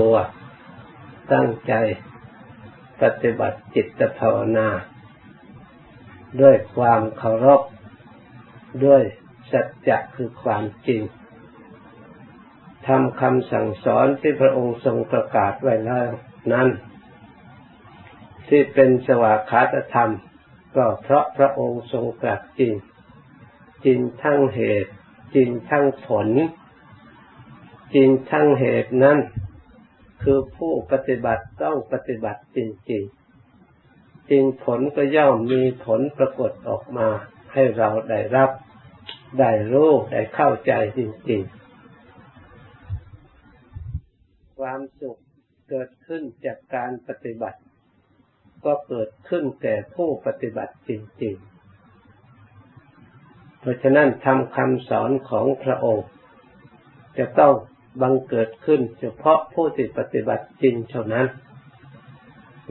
[0.00, 0.16] ตัว
[1.32, 1.72] ตั้งใจ
[3.02, 4.68] ปฏิบัติจิตภาวนา
[6.40, 7.62] ด้วยความเคารพ
[8.84, 9.02] ด้วย
[9.52, 11.02] สัจจะคือความจริง
[12.86, 16.08] ทำคำสั่งสอนที่พระองค์ทรงประกาศไว้แล้ว
[16.52, 16.68] นั้น
[18.48, 20.12] ที่เป็นสวากขาตธรรม
[20.76, 22.74] ก็เพราะพระองค์ทรงตรัสจริง
[23.84, 24.92] จริงทั้งเหตุ
[25.34, 26.28] จริงทั้งผล
[27.94, 29.18] จริงทั้งเหตุนั้น
[30.22, 32.90] คือผู้ปฏิบัติต้องปฏิบัติจริงจ
[34.32, 37.08] ริงผลก็ย่อมมีผลปรากฏออกมา
[37.52, 38.50] ให้เราได้รับ
[39.38, 41.52] ได้รู้ได้เข้าใจจริงๆ
[44.58, 45.16] ความสุข
[45.68, 47.60] เกิดขึ้นจากการปฏิบัติ
[48.64, 50.90] ก็เกิดขึ้นแก่ผู้ปฏิบัติจ
[51.22, 51.51] ริงๆ
[53.62, 56.06] เพราะฉะนั้นทำคำสอนของพระองค์
[57.18, 57.54] จะต้อง
[58.02, 61.26] บังเกิดขึ้นเฉพาะผู้ที่ปฏิบัติจริงเท่านั้น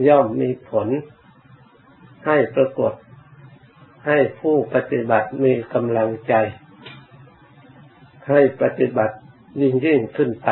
[0.08, 0.88] ย่อมมีผล
[2.26, 2.92] ให้ปรากฏ
[4.06, 6.34] ให้ผู้ปฏิบัติมีกำลังใจ
[8.28, 9.16] ให้ปฏิบัติ
[9.60, 10.50] ยิ่งยิ่งขึ้นไป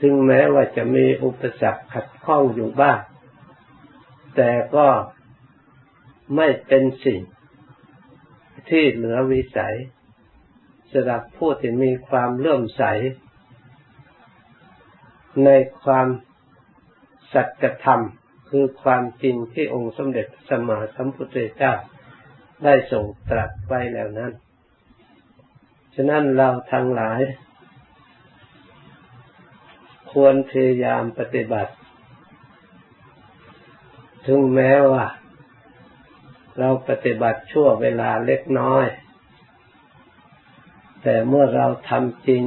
[0.00, 2.98] ถึงแม้ว่าจะมีอุปสรรคขัดข้องอยู่บ้าง
[4.36, 4.88] แต่ก็
[6.36, 7.20] ไม่เป็นสิ่ง
[8.68, 9.76] ที่เหลือวิสัย
[10.90, 12.82] สำหรับผู้ที่มีความเลื่อมใส
[15.44, 15.50] ใน
[15.82, 16.06] ความ
[17.32, 18.00] สัจธรรม
[18.48, 21.74] คือความจริงที่องค์สมเด็จสมมาสัมพุทธเจ้า
[22.64, 24.32] ได้ทรงตรัสไว้แล้วนั้น
[25.94, 27.20] ฉะนั้นเราทั้งหลาย
[30.12, 31.72] ควรพยายามปฏิบัติ
[34.26, 35.04] ถึงแม้ว่า
[36.58, 38.86] เราปฏิบัติชั่วเวลาเล็กน้อย
[41.02, 42.44] แต่เมื่อเราทำจริง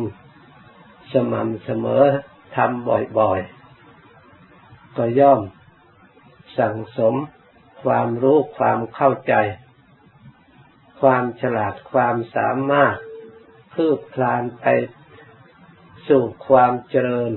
[1.14, 2.04] สม่ำเสมอ
[2.56, 2.88] ทำ
[3.20, 5.42] บ่อยๆ ก็ย่อม
[6.58, 7.16] สั่งสม
[7.84, 9.34] ความรู้ความเข้าใจ
[11.02, 12.96] ความฉลาดความสามารถ
[13.74, 14.66] คืบคลานไป
[16.08, 17.32] สู่ความเจริญ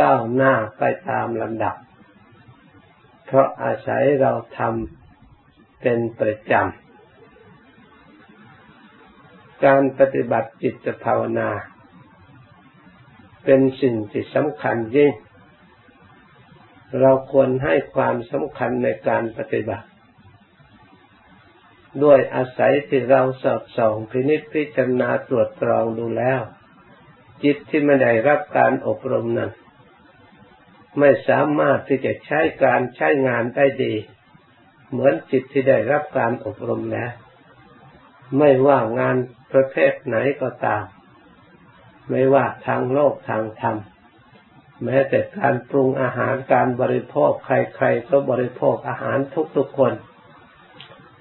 [0.00, 1.76] ก้าวหน้าไปตามลำดับ
[3.26, 4.99] เพราะอาศัยเราทำ
[5.80, 6.64] เป็นประจำ
[9.64, 11.50] การปฏิบัติจิตภาวนา
[13.44, 15.12] เป็นสิ่งที่สำคัญยิ่ง
[17.00, 19.86] เราควรให้ความสำคัญในการปฏิบัติ
[22.02, 26.40] ด้วยอาศัยที่เราสอบส่องพินิจพิจารณาตรวจตรองดูแล้ว
[27.44, 29.50] จิตที่ไม่ได้รับการอบรมนั้น
[30.98, 33.94] ไม่สามารถที่จะใช้การใช้งานได้ดี
[34.90, 37.10] เหมือนจิตที่ได้รับการอบรมแล้ว
[38.38, 39.16] ไม่ว่างาน
[39.52, 40.84] ประเภทไหนก็ตาม
[42.10, 43.76] ไม่ว่าทางโลกทางธรรม
[44.84, 49.18] แม้แต่การปรุงอาหารการบริโภคใครๆก็บริโภคอาหาร
[49.56, 49.92] ทุกๆคน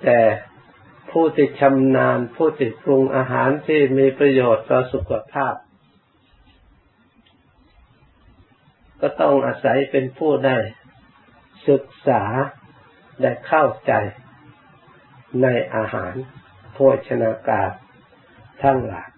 [0.04, 0.20] แต่
[1.12, 5.56] ผู้ที่ชำนาญผู้ที่ปรุงอาหารที่มีประโยชน์ต่อสุขภาพ
[9.02, 10.58] ก็ต้องอาศัยเป็นผู้ได้
[11.70, 12.24] ศึกษา
[13.22, 13.94] ได้เข้าใจ
[15.42, 16.14] ในอาหาร
[16.74, 17.70] โภชนาการ
[18.64, 19.10] ทั้งหลาย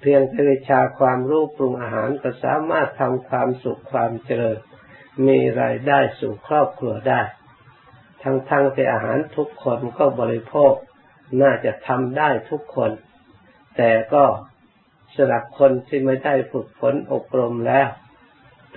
[0.00, 4.58] เพียงแต่วิชาความรู้ปรุงอาหารก็สามารถทำความสุขความเจริญ
[5.26, 7.22] มีรายได้สู่ครอบครัวได้
[8.22, 10.72] ทั้งทั้งที่อาหารทุกคนก็บริโภค
[11.42, 12.90] น่าจะทำได้ทุกคน
[13.76, 14.24] แต่ก็
[15.14, 17.88] สำหรับคนที่ไม่ได้ฝึกฝนอบรมแล้ว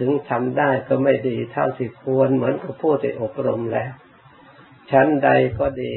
[0.04, 3.92] ถึงทำได้ก็ไม่ดีเท่าที่ควรเหมือนกับผู้ที่อบรมแล้ว
[4.92, 5.30] ชั้นใด
[5.60, 5.94] ก็ดี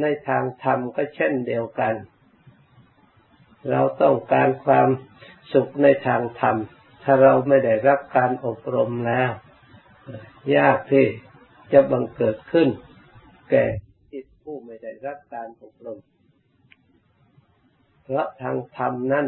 [0.00, 1.94] ในทางธรรมก็เช่นเดียวกัน
[3.70, 4.88] เราต้องการความ
[5.52, 6.56] สุขในทางธรรม
[7.02, 9.30] ถ้าเราไม่ได้รับการอบรมแล้ว
[10.56, 11.06] ยากที่
[11.72, 12.68] จะบังเกิดขึ้น
[13.50, 13.64] แก่
[14.12, 15.98] จิตผู้ไม่ได้รับการอบรม
[18.04, 19.26] เพราะทางธรรมนั่น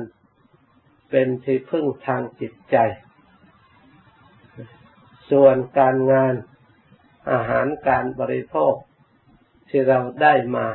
[1.10, 2.76] เป็นที่พึ่งทางจิตใจ
[5.31, 6.35] ส่วนการงาน
[7.32, 8.75] อาหารการบริโภค
[9.69, 10.67] ที่เราได้มา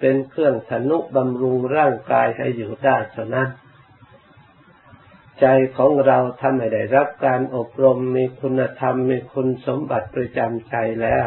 [0.00, 3.48] เป็นเครื่องสนุบำรุงร่างกายให้อยู่ได้เท่านั้น
[5.40, 5.46] ใจ
[5.76, 11.26] ของเราทำให้ได้รับการอบรมมีคุณธรรมมีคุณสมบัติประจำใจแล้ว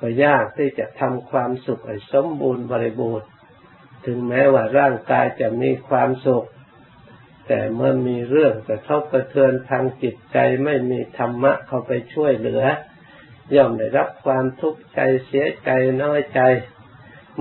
[0.00, 3.28] ก็ยากที่จะทำความสุขให้สมบูรณ์บริบูรณ์
[4.06, 6.46] ถึงแม้ว่าร่างกายจะมีความสุข
[7.46, 12.62] แต่เมื่อมีเรื่องกระทบกระเทือนทางจิตใจไม่มีธรรมะเข้าไปช่วยเหลือ
[13.54, 15.70] ย่อมได้รับความทุกข์ใจเสียใจ
[16.02, 16.40] น้อยใจ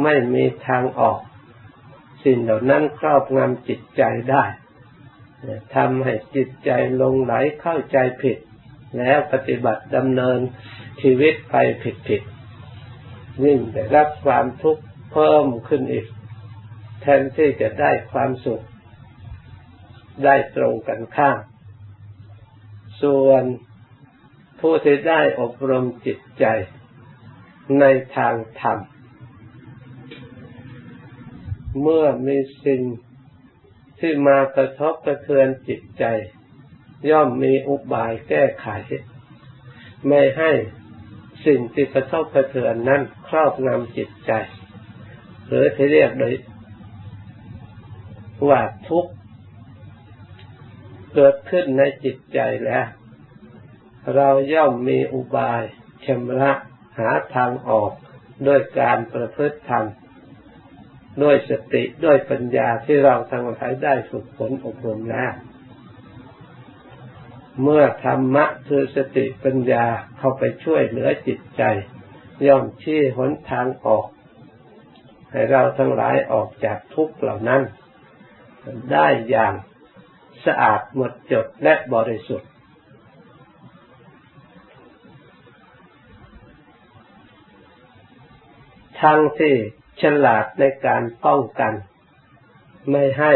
[0.03, 1.19] ไม่มีทางออก
[2.23, 4.45] สิ่งเหล่านั้นครอบงำจิตใจได้
[5.75, 6.71] ทำให้จิตใจ
[7.01, 8.37] ลงไหลเข้าใจผิด
[8.97, 10.39] แล้วปฏิบัติดำเนิน
[11.01, 12.21] ชีวิตไปผิดผิด
[13.43, 16.05] ยิ่งได้รับความทุกข์เพิ่มขึ้นอีก
[17.01, 18.63] แทนที่จะได้ความสุข
[20.23, 21.39] ได้ตรงกันข้าม
[23.01, 23.43] ส่วน
[24.59, 26.45] ผู้ที่ได้อบรมจิตใจ
[27.79, 27.85] ใน
[28.15, 28.79] ทางธรรม
[31.81, 32.81] เมื่อมีสิ่ง
[33.99, 36.05] ที่มากระทบกระเทือนจิตใจ
[37.09, 38.67] ย่อมมีอุบายแก้ไข
[40.07, 40.51] ไม่ให้
[41.45, 44.31] สิ่งที่กระทบกระเทือนนั้นครอบงำจิตใจ
[45.47, 46.33] หรือที่เรียกโดย
[48.49, 49.13] ว่าทุกข์
[51.15, 52.87] เกิดขึ้นในจิตใจแล้ว
[54.15, 55.61] เราย่อมมีอุบาย
[56.05, 56.51] ชำระ
[56.99, 57.91] หาทางออก
[58.47, 59.85] ด้วยการประพฤติธรรม
[61.23, 65.33] ด้วยสติด้วยปัญญาที่เราทั้งหลายได้ฝึกฝนอบรมแล้ว
[67.61, 69.85] เมื่อธรรมะคือสติปัญญา
[70.17, 71.63] เข้าไปช่วยเหลือจิตใจ
[72.47, 74.05] ย่อมชี้หนทางออก
[75.31, 77.61] ให้เราทั้งหลายออกจากทุกข์เหล่านั้น
[78.91, 79.53] ได้อย่าง
[80.45, 82.49] สะอาดหมดจดและบริสุทธิ์
[89.01, 89.55] ทั้งที่
[90.01, 91.73] ฉลาดในการป้องกัน
[92.91, 93.33] ไม่ให้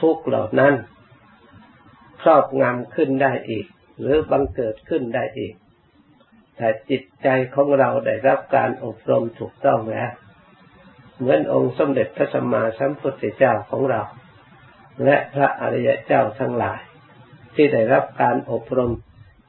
[0.00, 0.74] ทุกเหล่านั้น
[2.22, 3.66] ครอบงำขึ้นได้อีก
[4.00, 5.54] หรือบังเกิดขึ้นได้อีก
[6.56, 10.10] แต่จิตใจของเราได้รับการอบรมถูกต้องแล้ว
[11.18, 14.02] เหมือนองค์สมเด็จพระสัมมาสัมพุทธเจ้าของเรา
[15.04, 16.80] และพระอริยเจ้าทั้งหลาย
[17.54, 18.92] ที่ได้รับการอบรม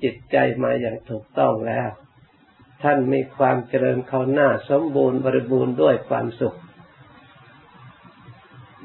[0.04, 1.90] จิตใจมาอย่างถูกต้องแล้ว
[2.84, 6.58] ท่านมีความเจริญเขาหน้าสมบูรณ์บริบูรณ์ด้วยความสุข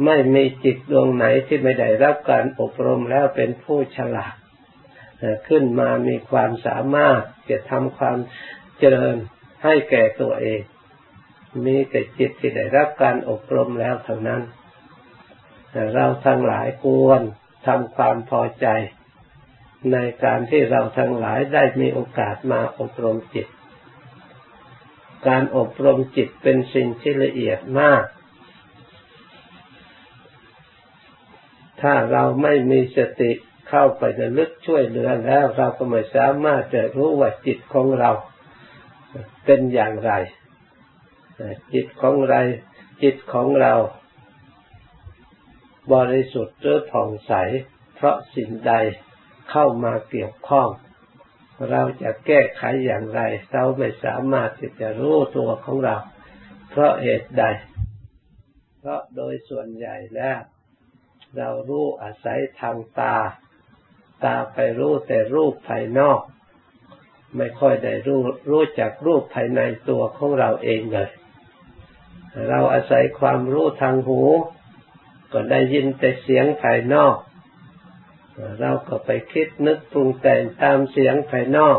[0.05, 4.35] ไม่มีจิตดวงไหนที่ไม่ได้รับการอบรมแล้วเป็นผู้ฉลาด
[5.49, 8.19] ขึ้นมามีความสามารถจะทำความ
[8.79, 9.17] เจริญ
[9.65, 10.63] ให้แก่ตัวเอง
[11.65, 14.43] มีแต่จิตที่ได้รับการอบรมแล้วเท่านั้น
[15.95, 17.23] เราทั้งหลายควร
[17.67, 18.67] ทำความพอใจ
[19.93, 23.47] ในการที่เราทั้งหลายได้มีโอกาสมาอบรมจิต
[25.29, 28.05] การอบรมจิตเป็นสิ่งที่ละเอียดมาก
[31.81, 33.33] ถ้าเราไม่มีสติ
[33.69, 38.11] เข้าไประลึกช่วยเหลือแล้วเราก็ไม่สามารถจะรู้ว่าจิตของเรา
[39.45, 40.13] เป็นอย่างไร
[41.73, 42.41] จิตของเรา
[43.03, 43.75] จิตของเรา
[45.93, 47.33] บริสุทธิ์หรือผ่องใส
[47.95, 48.73] เพราะสิ่งใด
[49.51, 50.69] เข้ามาเกี่ยวข้อง
[51.71, 53.21] เราจะแก้ไขอย่างไร
[53.53, 55.97] เราไม่สามารถที่จะรู้ตัวของเรา
[56.71, 57.45] เพราะเหตุใด
[58.81, 60.39] เพราะโดยส่วนใหญ่แล้ว
[61.37, 63.17] เรารู้อาศัยทางตา
[64.25, 66.21] ตาไปรู้แต่รูปภายนอก
[67.37, 68.21] ไม่ค่อยได้รู้
[68.51, 71.11] รู้จักรูปภายในตัวของเราเองเลย
[72.49, 74.21] เราอาศัยความรู้ทางหู
[75.33, 77.17] ก็ได้ยินแต่เสียงภายนอก
[78.61, 81.71] เราก็ไปคิดนึกปรุงแต่งตามเสียงภายนอ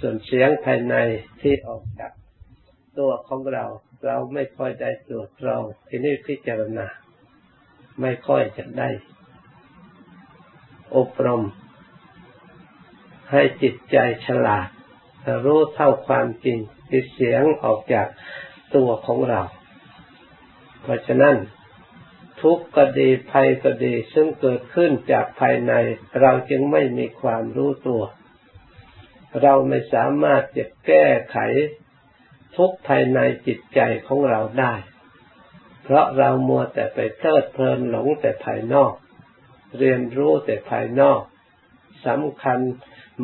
[0.00, 0.94] ส่วนเสียงภายใน
[1.40, 2.12] ที่ออกจาก
[2.98, 3.64] ตัวของเรา
[4.06, 6.86] เราไม่ค่อยได้ตรวจตรองที่นี่พิจารณา
[8.00, 8.90] ไม่ค่อยจะได้
[10.96, 11.42] อบรม
[13.30, 14.68] ให้จิตใจฉลาด
[15.44, 18.06] รู้เท่าความจริงที่เสียงออกจาก
[18.74, 19.42] ตัวของเรา
[20.82, 21.36] เพราะฉะนั้น
[22.42, 25.72] ทุกข์ก็ดีภัยก็ดี ซึ่งเกิดขึ้นจากภายใน
[26.20, 28.02] เราจึงไม่มีความรู้ตัว
[29.42, 31.38] เราไม่สามารถจะแก้ไข
[32.56, 34.74] ทุกภายในจิตใจของเราได้
[35.82, 38.92] เพราะเรามัวแต่ไปเพลิดเพลินหลงแต่ภายนอก
[39.78, 41.20] เรียนรู้แต่ภายนอก
[42.06, 42.58] สำคัญ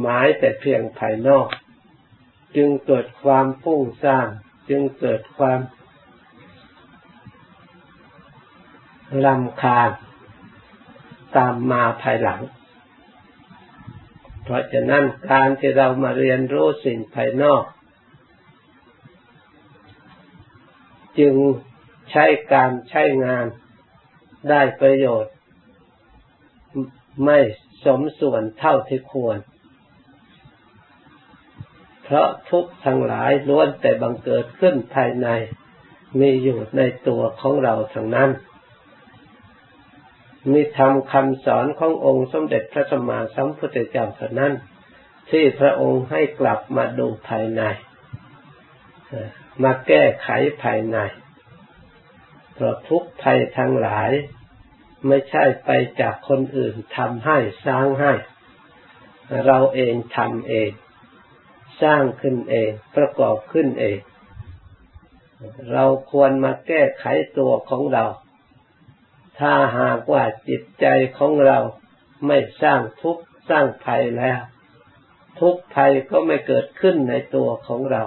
[0.00, 1.48] หมายแต่เพียงภายนอก
[2.56, 4.28] จึงเกิดความฟุ้งซ่าน
[4.68, 5.60] จึงเกิดความ
[9.24, 9.90] ลำคาญ
[11.36, 12.40] ตามมาภายหลัง
[14.42, 17.64] เพราะฉะนั้นการที่เรามาเรียนรู้สิ่งภายนอก
[21.18, 21.34] จึง
[22.10, 23.46] ใช้การใช้งาน
[24.50, 25.34] ได้ประโยชน์
[27.24, 27.38] ไม่
[27.84, 29.38] สมส่วนเท่าที่ควร
[32.04, 35.28] เพราะทุกทั้งหลายล้วนแต่บังเกิดขึ้นภายใน
[36.20, 38.30] มีอยู่ในตัวของเราทั้งนั้น
[40.52, 44.52] มีธรรมคำสอนขององค์สมเด็จพระสัมมาสัมพุทธเจ้าเท่านั้น
[45.30, 47.62] ที่พระองค์ให้กลับมาดูภายใน
[49.62, 50.28] มาแก้ไข
[50.62, 50.98] ภายใน
[52.54, 54.10] เพราะทุกภัยทั้งหลาย
[55.06, 58.12] ไม่ใช่ไปจากคนอื่นทำให้สร้างให้
[59.46, 60.70] เราเองทำเอง
[61.82, 63.98] สร้างขึ้นเอง ประกอบขึ้นเอง
[65.72, 67.04] เราควรมาแก้ไข
[67.38, 68.04] ตัวของเรา
[69.40, 70.86] ถ้าหากว่าจิตใจ
[71.18, 71.58] ของเรา
[72.26, 74.40] ไม่สร้างทุกข์สร้างภัยแล้ว
[75.40, 78.02] ทุกภัยก็ไม่เกิดขึ้นในตัวของเรา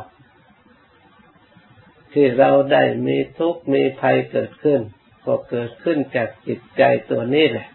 [2.13, 4.81] ที่เราได้มีทุกข์มีภัยเกิดขึ้น
[5.25, 7.69] ก็เกิดขึ้นจากจิตใจตัวนี้แหละ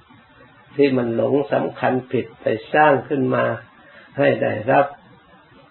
[0.75, 3.45] ที่มันหลงสำคัญผิดไปสร้างขึ้นมา
[4.19, 4.87] ให้ได้รับ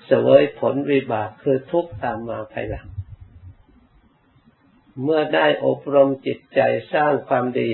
[0.05, 2.87] เสวยผลวิบากคือทุกข์ตามมาภายหลัง
[5.03, 6.61] เมื่อได้อบรมจิตใจ
[6.93, 7.71] สร้างความดี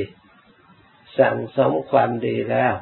[1.20, 2.74] สั่งสมความดีแล้ว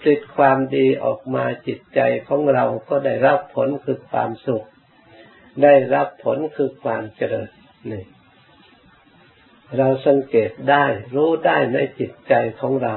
[0.00, 4.66] ผลิตความดีออกมาจิตใจของเราก็ได้รับผลคือความสุข
[5.62, 7.50] ได้รับผลคือความเจริญ
[7.90, 8.04] นี่
[9.76, 12.94] เราสังเกตได้รู้ได้ในจิตใจของเรา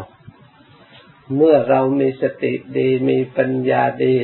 [1.36, 4.18] เมื่อเรามีสติดีมีปัญญาดี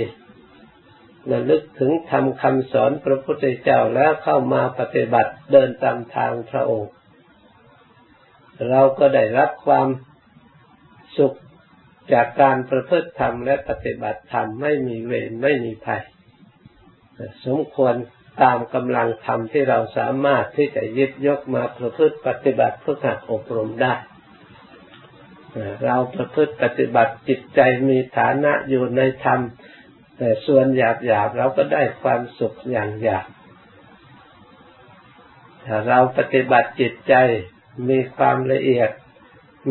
[1.32, 6.92] ระลึกถึงทำคำสอนพระพุทธเจ้าแล้วเข้ามาปฏิบัติเดินตามทางพระองค์
[8.70, 9.88] เราก็ได้รับความ
[11.18, 11.38] สุข
[12.14, 16.04] จากการประพฤติธรรมและปฏิบัติธรรมไม่มีเวรไม่มีภัย
[17.46, 17.96] สมควร
[18.44, 23.94] ตามกำลังธรรมที่เราสามารถที่จะยึดยกมาประพฤติปฏิบัติเพื่อการอบรมได้
[25.86, 29.40] เราประพฤติปฏิบัติจิตใจมีฐานะอยู่ในธรรม
[30.18, 33.28] แต่ส่วนหยาบหยาบเราก็ได้ความสุขอย่างหยาบ
[35.66, 37.14] ถ้าเราปฏิบัติจิตใจ
[37.90, 38.90] มีความละเอียด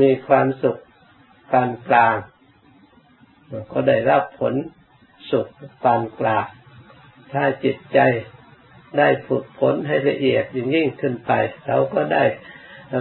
[0.00, 0.80] มีความสุข
[1.50, 2.16] ปานกลาง
[3.72, 4.54] ก็ได้รับผล
[5.30, 5.48] สุข
[5.82, 6.46] ปานกลาง
[7.32, 7.98] ถ้าจิตใจ
[8.98, 11.32] ได้ฝึกผลให้ละเอียดยิ่งยิ่งขึ้นไป
[11.66, 12.24] เราก็ได้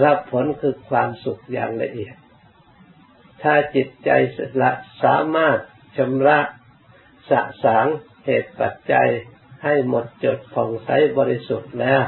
[0.03, 2.15] รับผลคือความสุขอย่างละเอียด
[3.41, 4.09] ถ้าจิตใจ
[4.61, 4.71] ละ
[5.03, 5.59] สามารถ
[5.97, 6.39] ชำระ
[7.29, 7.85] สะสาง
[8.25, 9.09] เหตุปัจจัย
[9.63, 12.03] ให้หมดจดผ่องใสบริสุทธิ์แล้ว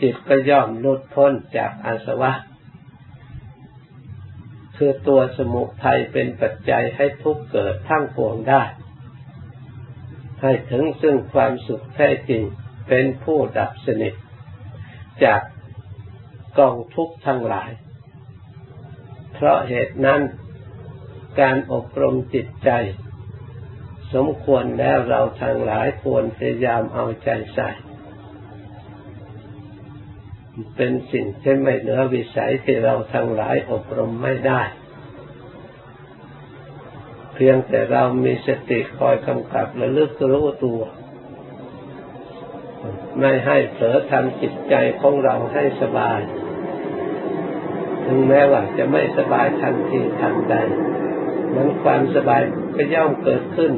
[0.00, 2.32] จิตก็ย่อมหลุดพ้นจากอาสวะ
[4.76, 8.62] คือตัวสมุทัยเป็นปัจจัยให้ทุกเกิดทั้งปวงได้
[10.42, 12.42] ให้ถึงซึ่งความสุขแท้จริง
[12.88, 14.14] เป็นผู้ดับสนิท
[15.24, 15.42] จาก
[16.58, 17.70] กองทุกข์ทั้งหลาย
[19.34, 20.20] เพราะเหตุนั้น
[21.40, 22.70] การอบรมจิตใจ
[24.16, 27.70] สมควรแล้วเราทั้งหลายควรพยายามเอาใจใส่
[30.76, 34.62] เป็นสิ่งที่ไม่เหนือวิสัยที่เราทั้งหลายอบรมไม่ได้
[37.34, 40.80] เพียงแต่เรามีสติคอยกำกับและลึกรู้ตัว
[43.18, 46.20] ไม่ให้เผลอทำจิตใจของเราให้สบาย
[48.04, 50.54] ถึงแม้ว่าจะไม่สบายทันทีทันใด
[51.54, 52.42] มันความสบาย
[52.76, 53.72] ก็ย่อมเกิดขึ้น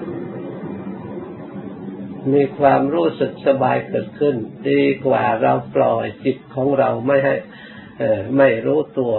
[2.35, 4.37] มีความรู้สึกสบายเกิดขึ้น
[4.70, 7.35] ดีกว่าเราปล่อยจิตของเราไม่ให้
[8.37, 9.14] ไม่รู้ตัว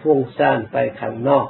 [0.00, 1.48] พุ่งซ่านไปข้างนอก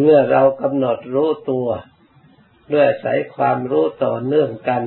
[0.00, 1.68] เมื่อเรากำหนดรู้ตัว
[2.72, 4.82] ด้วยสายความรู้ต่อเนื่องกัน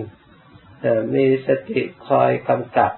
[1.13, 2.91] มีสติคอยกำกับ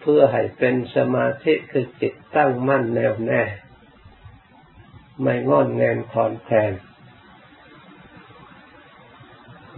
[0.00, 3.42] เพื่อให้เป็นสมาธิคือจิตตั้งมั่นแน่วแน่
[5.20, 6.72] ไม่งอนแงนคอนแคลน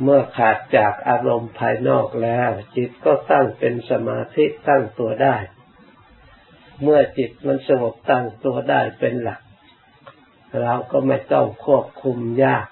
[0.02, 5.36] เมื่อขาดจากอารมณ์ภายนอกแล้ว จิตก็ตั้งเป็นสมาธิตั้งตัวได้
[6.82, 9.40] เมื่อจิตมันสงบตั้งตัวได้เป็นหลัก
[10.60, 12.66] เราก็ไม่ต้องควบคุมยาก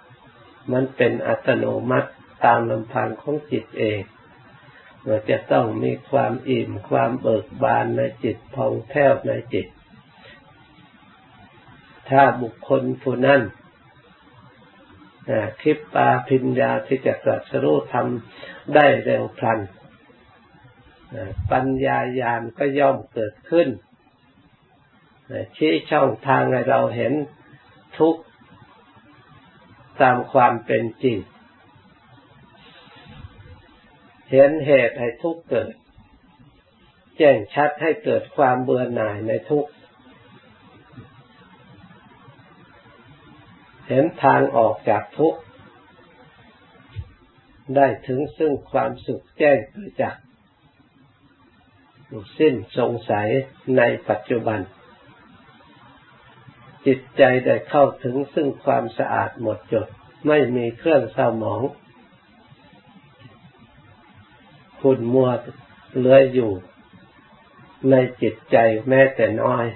[0.72, 2.10] มันเป็นอัตโนมัติ
[2.44, 4.00] ตามลำพังของจิตเอง
[5.04, 9.66] เราจะต้องมีความอิ่มความเบิกบานในจิตพองแผ้วในจิต
[12.10, 13.40] ถ้าบุคคลผู้นั้น
[15.62, 19.58] คิดปาพิญญาที่จะตรัสรู้ทำได้เร็วพลัน
[21.52, 23.68] ปัญญาญาณก็ย่อมเกิดขึ้น
[25.56, 27.12] ชี้ช่องทางให้เราเห็น
[27.98, 28.16] ทุก
[30.02, 31.18] ตามความเป็นจริง
[34.30, 35.74] เห็นเหตุให้ทุกเกิด
[37.18, 39.70] แจ้งชัดให้เกิดความเบื่อหน่ายในทุกข์
[43.92, 45.40] เห็นทางออกจากทุกข์
[47.76, 50.22] ได้ถึงซึ่งความสุขแจ้งประจักษ์
[52.38, 53.28] สิ้นสงสัย
[53.76, 54.60] ในปัจจุบัน
[56.86, 59.86] จิตใจได้เข้าถึงซึ่งความสะอาดหมดจด
[60.26, 61.62] ไม่มีเครื่องเศร้าหมอง
[64.80, 65.30] คุณมัว
[65.98, 66.52] เลื้อยอยู่
[67.90, 68.56] ในจิตใจ
[68.88, 69.66] แม้แต่น้อย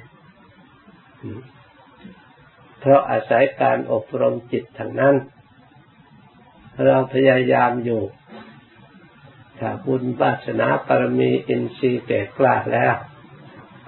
[2.86, 5.14] เพราะอาศัยการอบรมจิตทางนั้น
[6.84, 8.02] เราพยายามอยู่
[9.58, 12.94] ถ้าบุญบาสนาปรมีอินทรีย์แก่กล้าแล้ว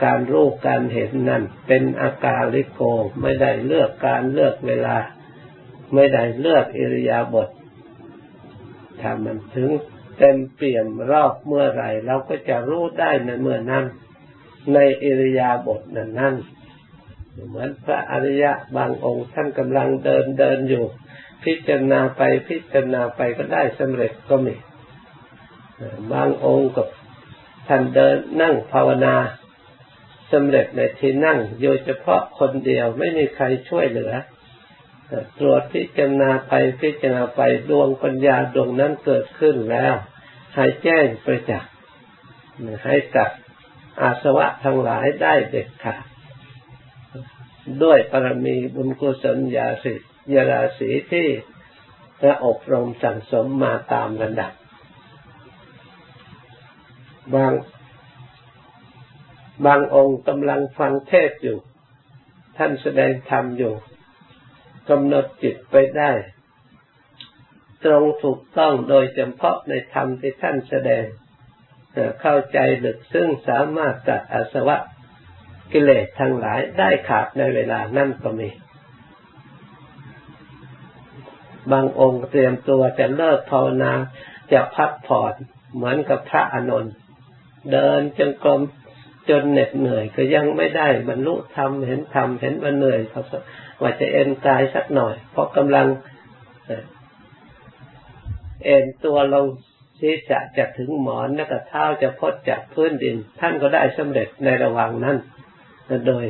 [0.04, 2.80] การรู้การเห็นนั่นเป็นอากาลิโก
[3.20, 4.96] ไม่ได้เลือกการเลือกเวลา
[5.94, 7.48] ไม่ได้เลือกอิริยาบถ
[9.00, 9.70] ถ้ามันถึง
[10.18, 13.84] เต็มเปี่ยมรอบเมื่อไรเราก็จะรู้ได้ในเมื่อนั้น
[14.74, 16.36] ในอิริยาบถนั้นนั้น
[17.46, 20.84] เหมือนพระอริยะบางองค์ท่านกำลังเดินเดินอยู่
[21.44, 24.54] พิจารณาไปพิจารณาไปก็ได้สำเร็จก็มี
[26.12, 26.88] บางองค์กับ
[27.68, 29.16] ท่านเดินนั่งภาวนา
[30.32, 34.12] สำเร็จในที่นั่งโดยเฉพาะคนเดียวไม่มีใครช่วยเหลือ
[35.38, 36.52] ตรวจพิจารณาไป
[36.82, 37.40] พิจารณาไป
[37.70, 39.94] ดวงปัญญาดวงนั้นเกิดขึ้นแล้ว
[40.54, 41.72] ให้แจ้งประจักษ์
[42.84, 43.30] ให้ตัด
[44.00, 46.04] อาสวะทั้งหลายได้เด็ดขาด
[47.84, 49.94] ด้วยปรมีบุญกุศลญาสิ
[50.34, 51.28] ยาราศีที่
[52.26, 54.52] ระอบรมสั่งสมมาตามระดับ
[57.34, 57.52] บาง
[59.66, 61.58] บางองค์กำลังฟังเทศอยู่
[62.56, 63.74] ท่านแสดงธรรมอยู่
[64.90, 66.12] กำหนดจิตไปได้
[67.84, 71.04] ตรงถูกต้องโดยเฉพาะในธรรมที่ท่านแสดง
[72.20, 74.76] เข้าใจลึกซึ่งสามารถตัดอาสวะ
[75.72, 78.48] กิเลสทั้งหลายได้ขาดในเวลานั่นก็มี
[81.72, 83.92] บางองค์เตรียมตัวจะเลิกภาวนา
[84.52, 85.34] จะพักผ่อน
[85.74, 86.94] เหมือนกับพระอานนท์
[87.72, 88.60] เดินจงกรม
[89.30, 93.22] จนเหน็ดเหนื่อยก็ยังไม่ได้บรรลุธรรมเห็นธรรมเห็นว่าเหนื่อยเขา
[93.80, 95.86] ว่าจะเอ็นกายสักหน่อย เพราะกำลัง
[98.64, 99.46] เอ็นตัวลง
[100.00, 105.16] ศีรษะจะถึงหมอนแล้วก็เท้าจะพดจากพื้นดิน ท่านก็ได้สำเร็จในระหว่างนั้น
[106.06, 106.24] โดย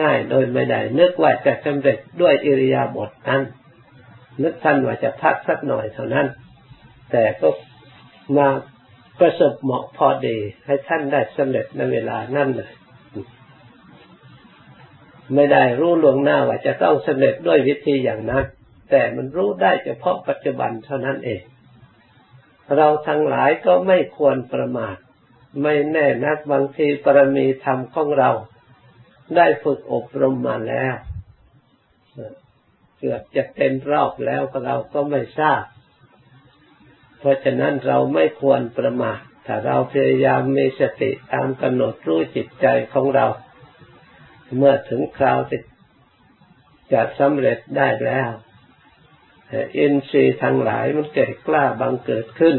[0.00, 3.42] ง่ายๆ โดยไม่ได้ นึกว่าจะสำเร็จด้วยอิริยาบถนั้น
[4.42, 6.26] นึกท่านว่าจะพักสักหน่อยเท่านั้น
[7.10, 7.48] แต่ก็
[8.36, 8.48] มา
[9.18, 12.70] ประสบเหมาะพอดี ให้ท่านได้สำเร็จในเวลานั่นเลย
[15.34, 18.44] ไม่ได้รู้ลวงหน้าว่าจะต้องสำเร็จด้วยวิธีอย่างนั้น
[18.90, 21.42] แต่มันรู้ได้เฉพาะปัจจุบันเท่านั้นเอง
[22.76, 24.96] เราทั้งหลายก็ไม่ควรประมาท
[25.62, 28.30] ไม่แน่นักบางทีปรมีธรรมของเรา
[29.36, 30.94] ได้ฝึกอบรมมาแล้ว
[32.98, 35.62] เกือบจะเต็มรอบแล้วเราก็ไม่ทราบ
[37.18, 43.26] เพราะฉะนั้นเราไม่ควรประมาทถ้าเราพยายามมีสติตามกำหนดรู้จิตใจของเรา
[44.56, 45.60] เมื่อถึงคราวที่
[46.92, 48.30] จะสำเร็จได้แล้ว
[49.78, 52.56] อินทรีย์ทั้งหลายมันเก่กล้าบังเกิดขึ้น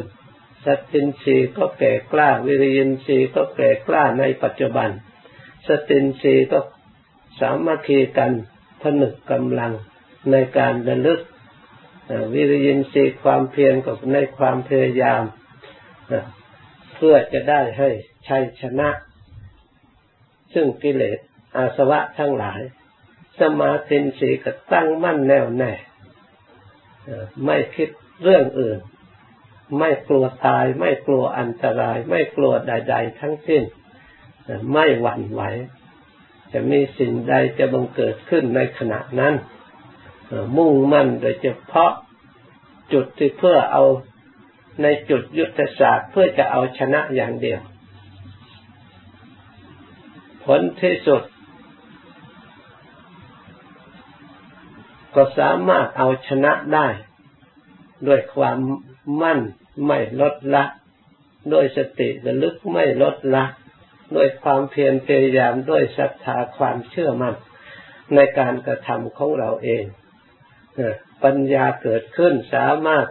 [0.65, 4.89] สัตตินทรีย์ก็แก่กล้าวิริยินทรีย์ก็แก่กล้าในปัจจุบัน
[5.67, 6.59] สตินทรีก็
[7.39, 8.31] สามัคคีกัน
[8.81, 9.73] ผนึกกำลัง
[10.31, 11.19] ในการระลึก
[12.33, 15.23] วิริยินทรีย์ความเพียรกับในความพยายาม
[16.95, 17.89] เพื่อจะได้ให้
[18.27, 18.89] ชัยชนะ
[20.53, 21.19] ซึ่งกิเลส
[21.57, 22.61] อาสวะทั้งหลาย
[23.39, 25.73] สมาธิสีก็ตั้งมั่นแน่วแน่
[27.45, 27.89] ไม่คิด
[28.23, 28.79] เรื่องอื่น
[29.79, 33.63] ไม่กลัวตาย ไม่กลัวอันตราย ไม่กลัวใด ๆ ทั้งสิ้น
[34.71, 35.41] ไม่หวั่นไหว
[36.51, 39.33] จะมีสิ่งใดจะบังเกิดขึ้นในขณะนั้น
[40.57, 41.91] มุ่งมั่นโดยเฉพาะ
[42.93, 43.83] จุดที่เพื่อเอา
[44.81, 47.61] ในจุดยุทธศาสตร์เพื่อจะเอาชนะอย่างเดียว
[50.43, 51.23] ผลที่สุด
[55.15, 56.87] ก็สามารถเอาชนะได้
[58.07, 58.57] ด้วยความ
[59.21, 59.39] มั่น
[59.85, 60.63] ไม่ลดละ
[61.53, 63.43] ด้วยสติระลึกไม่ลดละ
[64.15, 67.35] ด้วยความเพียรพยายามด้วยศรัทธาความเชื่อมั่น
[68.15, 69.85] ในการกระทำของเราเอง
[71.23, 73.07] ปัญญาเกิดขึ้นสามารถ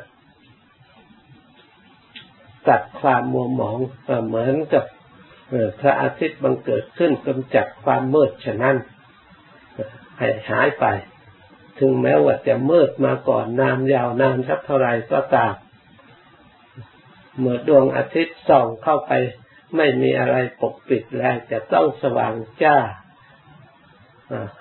[2.68, 3.78] ตัดความมัวหมอง
[4.26, 4.85] เหมือนกับ
[5.80, 8.76] พระอาทิตย์บังเกิดขึ้นกำจัดความมืดฉะนั้น
[10.18, 10.85] ให้หายไป
[11.78, 15.54] ถึงแม้ว่าจะมืดมาก่อนนานยาวนานสักเท่าไรก็ตาม
[17.38, 19.12] เมื่อดวงอาทิตย์ส่องเข้าไป
[19.76, 22.76] ไม่มีอะไรปกปิดแล้วจะต้องสว่างจ้า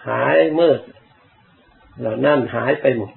[0.08, 0.82] หายมืด
[1.98, 3.14] เหล่านั้นหายไปหมด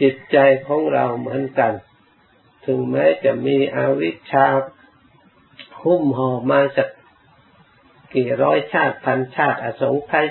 [0.00, 0.36] จิตใจ
[0.66, 1.72] ของเราเหมือนกัน
[2.64, 4.46] ถึงแม้จะมีอวิชชา
[5.82, 6.88] หุ้มห่อมาจาก
[8.14, 10.26] กี่ร้อยชาติพันชาติ อสงไขย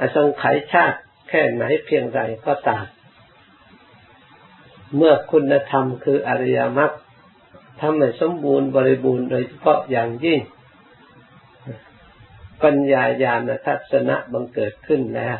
[0.00, 2.86] อสงไขยชาติ แค่ไหนเพียงไรก็ตาม
[4.96, 6.92] เมื่อคุณธรรมคืออริยมรรค
[7.80, 10.40] ทำให้สมบูรณ์บริบูรณ์โดยเฉพาะอย่างยิ่ง
[12.62, 15.38] ปัญญาญาณทัศนะบังเกิดขึ้นแล้ว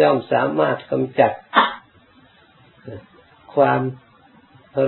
[0.00, 1.32] ย่อมสามารถกำจัด
[3.54, 3.80] ความ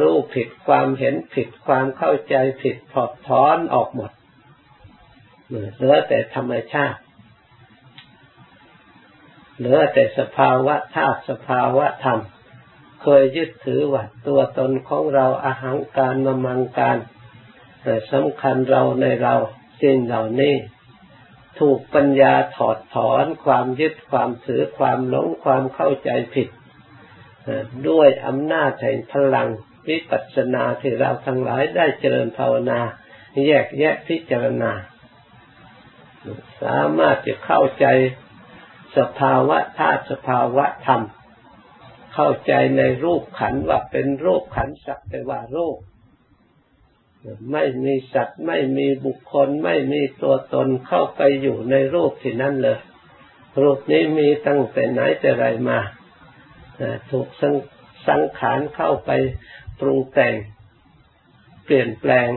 [0.00, 4.10] รู้ผิดความเห็นผิดความเข้าใจผิดถอดถอนออกหมด
[5.76, 7.00] เหลือแต่ธรรมชาติ
[9.58, 12.20] เหลือแต่สภาวะธาตุสภาวะธรรม
[13.02, 16.98] เคยยึดถือว่าตัวตนของเราอาหังการมมังการ
[18.12, 19.34] สำคัญเราในเรา
[19.80, 20.54] สิ่งเหล่านี้
[21.58, 26.48] ถูกปัญญาถอดถอนความยึดความถือความหลงความเข้าใจผิด
[27.88, 29.48] ด้วยอำนาจแห่งพลัง
[29.88, 32.80] วิปัสสนาที่เราทั้งหลายได้เจริญภาวนา
[33.46, 34.72] แยกแยะพิจารณา
[36.62, 37.86] สามารถจะเข้าใจ
[38.98, 41.02] สภาวะธาตุสภาวะธรรม
[42.14, 45.78] เข้าใจในรูปขันว่าเป็นรูปขันสักแต่ว่ารูป
[47.52, 52.78] ไม่มีสัตว์ไม่มีบุคคล ไม่มีตัวตนเข้าไปอยู่ในรูปที่นั่นเลย
[53.60, 55.78] รูปนี้มีตั้งแต่ไหนแต่ไรมา
[57.10, 57.54] ถูกสัง
[58.06, 59.10] สงขารเข้าไป
[59.80, 60.34] ปรุงแต่ง
[61.64, 62.28] เปลี่ยนแปลง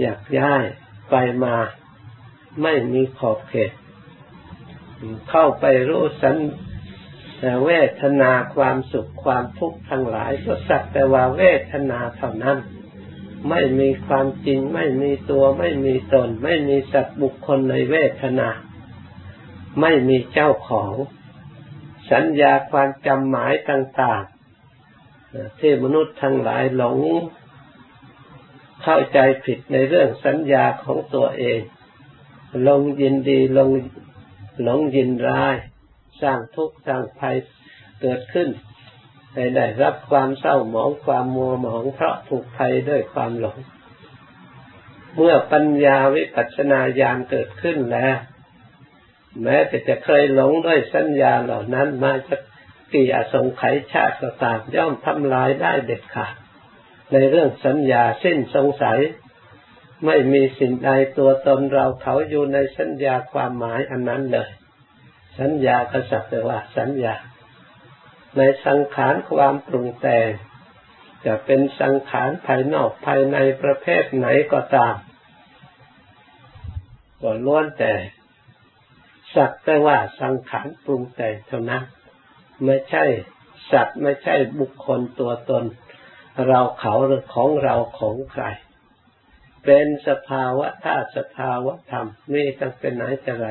[0.00, 0.64] อยากย้าย
[1.10, 1.56] ไปมา
[2.62, 3.72] ไม่มีขอบเขต
[5.30, 6.36] เข้าไปรู้สัน
[7.64, 12.58] เวทนาความสุขความทุกข์ทั้งหลายก็สักแต่ว่าเวทนาเท่านั้น
[13.48, 18.48] ไม่มีความจริง ไม่มีตัวไม่มีตน ไม่มีสัตว์บุคคลในเวทนา
[19.80, 20.94] ไม่มีเจ้าของ
[22.12, 26.98] สัญญาความจำหมายต่างๆที่มนุษย์ทั้งหลายหลง
[28.82, 31.60] เข้าใจผิดในเรื่องสัญญาของตัวเอง
[32.68, 33.70] ลงยินดีลง
[34.62, 35.56] หลงยินร้าย
[36.22, 37.36] สร้างทุกข์สร้างภัย
[38.00, 38.48] เกิดขึ้น
[39.34, 43.58] ให้ได้รับความเศร้าหมองความมัวหมองเพราะถูกภัยด้วยความหลง
[45.14, 48.16] เมื่อปัญญาวิปัสสนาญาณเกิดขึ้นแล้ว
[49.42, 52.36] แม้แต่จะเคยหลงด้วยสัญญาเหล่านั้นมาจะ
[52.92, 56.34] กี่อสงไขยชาติก็ตามย่อมทำลายได้เด็ดขาด
[57.12, 58.98] ในเรื่องสัญญาสิ้นสงสัย
[60.06, 64.50] ไม่มีสิ่งใดตัวตนเราเขาอยู่ในสัญญาความหมายอันนั้นเลย
[65.38, 67.14] สัญญาก็สักแต่ว่าสัญญา
[68.36, 70.28] ในสังขารความปรุงแต่ง
[71.26, 74.96] จะเป็นสังขารภายนอกภายในประเภทไหนก็ตาม
[77.22, 77.94] ก็ล้วนแต่
[79.34, 81.84] สักแต่ว่าสังขารปรุงแต่งเท่านั้น
[82.64, 83.04] ไม่ใช่
[83.72, 85.64] สัตว์ไม่ใช่บุคคลตัวตน
[86.48, 88.44] เราเขาหรือของเราของใคร
[89.64, 93.48] เป็นสภาวะธาตุสภาวะธรรมนี่ตั้งเป็นไหนแต่ไร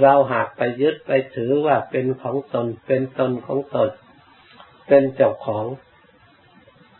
[0.00, 3.90] เราหากไปยึดไปถือว่าเป็นของตน เป็นตนของตน
[4.86, 5.66] เป็นเจ้าของ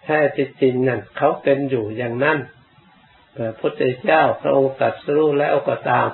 [0.05, 2.39] แท้จริงนั่นเขาเป็นอยู่อย่างนั้น
[3.37, 6.09] พระพุทธเจ้าพระองค์ตรัสรู้แล้วก็ตาม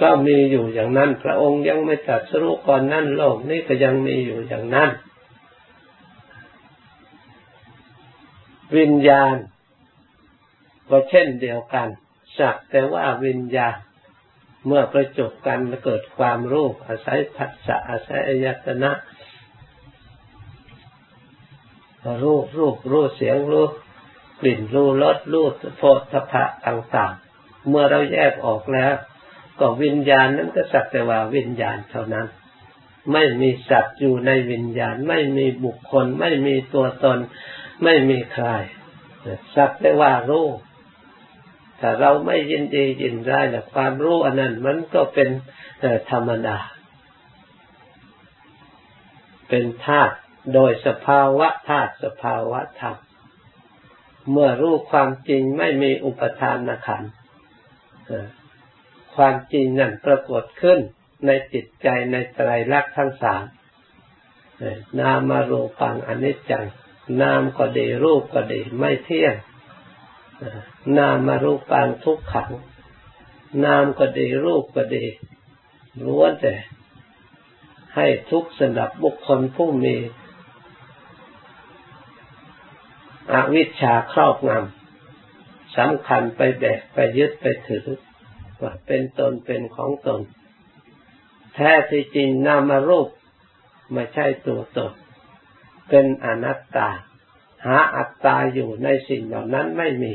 [0.00, 4.90] ก็มีอยู่อย่างนั้น พระองค์ยังไม่ตรัสรู้ก่อนนั้นโลกนี้ก็ยังมีอยู่อย่างนั้น
[8.76, 9.36] วิญญาณ
[10.90, 11.88] ก็เช่นเดียวกัน
[12.38, 13.76] สักแต่ว่าวิญญาณ
[14.66, 18.92] เมื่อประจบกันเกิดความรู้อาศัยผัสสะอาศัยอายตนะ
[22.24, 23.66] รูปรูปรู้เสียงรู้
[24.40, 25.46] กลิ่นรู้รสรู้
[25.78, 28.94] โพธพะต่างๆ เมื่อเราแยกออกแล้ว
[29.60, 32.26] ก็วิญญาณนั้นก็สักแต่ว่าวิญญาณเท่านั้น
[33.12, 37.18] ไม่มีสัตว์อยู่ในวิญญาณ ไม่มีบุคคล ไม่มีตัวตน
[37.84, 38.46] ไม่มีใคร
[39.56, 40.46] สักแต่ว่ารู้
[41.80, 45.28] ถ้าเราไม่ยินดียินร้ายนะความรู้อันนั้นมันก็เป็น
[46.10, 46.58] ธรรมดา
[49.48, 50.16] เป็นธาตุ
[50.54, 52.96] โดยสภาวะธาตุสภาวะธรรม
[54.30, 57.02] เมื่อรู้ความจริงไม่มีอุปทานนขัน
[59.14, 60.78] ความจริงนั่นปรากฏขึ้น
[61.26, 63.44] ในจิตใจในไตรลักษณ์ทั้งสาม
[64.98, 66.64] นามารูปังอนิจจัง
[67.20, 69.34] นามก็ดีรูปก็ดีไม่เที่ยง
[70.96, 72.50] นามารูปังทุกขัง
[73.64, 75.04] นามก็ดีรูปก็ดี
[76.04, 76.54] ล้วนแต่
[77.94, 79.96] ให้ทุกสำหรับบุคคลผู้มี
[83.32, 87.86] อวิชชาครอบงำสำคัญไปแบกไปยึดไปถือ
[88.60, 90.20] ว่าเป็นตนเป็นของตน
[91.54, 93.08] แท้ที่จริงนามารูป
[93.92, 94.92] ไม่ใช่ตัวตน
[95.88, 96.90] เป็นอนัตตา
[97.66, 100.14] หาอัตตาอยู่ในสิ่งเหล่านั้นไม่มี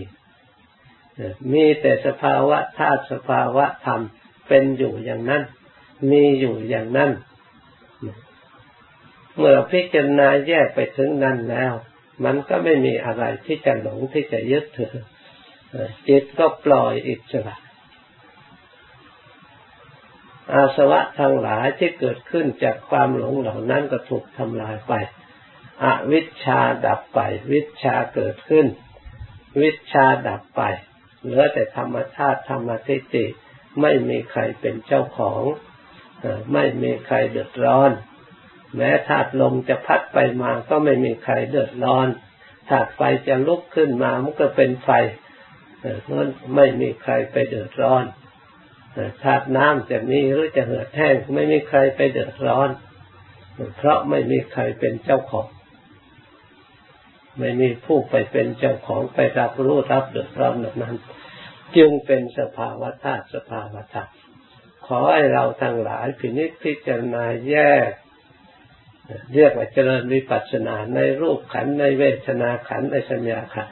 [1.53, 4.01] มีแต่สภาวะธาตุสภาวะธรรม
[4.47, 5.43] เป็นอยู่อย่างนั้น
[6.11, 7.11] มีอยู่อย่างนั้น
[9.37, 11.73] เมื่อพิจารณาแยกไปถึงนั้นแล้ว
[12.25, 14.95] มันก็ไม่มีอะไรที่จะหลงที่จะยึดถือ
[16.07, 17.55] จิตก็ปล่อยอิสระ
[20.53, 24.93] อาสวะทั้งหลายที่เกิดขึ้นจากความหลงเหล่านั้นก็ถูกทำลายไป
[25.83, 27.19] อวิชชาดับไป
[27.51, 28.65] วิชาเกิดขึ้น
[29.61, 30.61] วิชาดับไป
[31.25, 33.25] เหลือแต่ธรรมชาติธรรมทิฏฐิ
[33.81, 35.43] ไม่มีใครเป็นเจ้าของ
[36.53, 37.91] ไม่มีใครเดือดร้อน
[38.75, 42.07] แม้ธาตุลมจะพัดไปมาก็ไม่มีใครเดือดร้อน
[42.69, 44.89] ธาตุไฟจะลุกขึ้นมามันก็เป็นไฟ
[46.09, 48.03] นั้นไม่มีใครไปเดือดร้อน
[49.23, 52.69] ธาตุน้ำจะมีหรือจะเหือดแห้งไม่มีใครไปเดือดร้อน
[53.77, 55.47] เพราะไม่มีใครเป็นเจ้าของ
[57.39, 60.95] ไม่มีผู้ไปเป็นเจ้าของไปรับรู้รับเดือดร้อนแบบนั้น
[61.77, 64.09] จึงเป็นสภาวะธาตุสภาวะธรรม
[64.87, 67.55] ขอให้เราทั้งหลายพินิจพิจารณาแย
[67.87, 67.89] ก
[69.33, 73.69] เรียกว่าเจริญวิปัสสนาในรูปขันในเวทนาขันในสัญญาขัน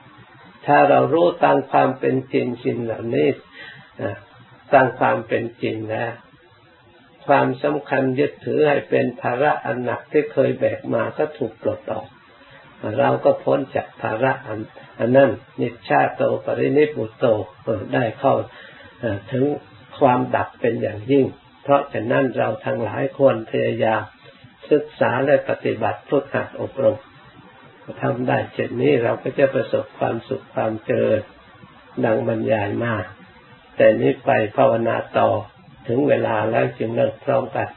[0.66, 3.28] ถ้าเรารู้ตามความเป็นจริงจริงเหล่านี้
[4.74, 6.12] ตามความเป็นจริงแล้ว
[7.28, 12.08] ความสำคัญยึดถือให้เป็นภาระอันหนักที่เคยแบกมาก็ถูกปลดออก
[13.00, 14.32] เราก็พ้นจากภาระ
[15.00, 17.26] อันนั้นนิชาโตปรินิพุโต
[17.94, 18.36] ได้เข้า
[19.32, 19.44] ถึง
[20.00, 21.26] ความดับเป็นอย่างยิ่ง
[21.64, 24.02] เพราะฉะนั้นเราทั้งหลายควรพยายาม
[24.72, 27.00] ศึกษาและปฏิบัติพุทธอบรม
[28.02, 31.22] ทำได้เช่นนี้เราก็จะประสบความสุขความเจริญ
[32.06, 32.96] ดังบรรยายมา
[33.78, 35.30] แต่นี้ไปภาวนาต่อ
[35.88, 37.68] ถึงเวลาแล้วจึงเลิกพร้อมกัน